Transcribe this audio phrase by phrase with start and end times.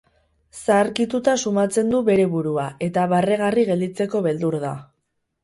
[0.61, 4.75] Zaharkituta sumatzen du bere burua, eta barregarri gelditzeko beldur da.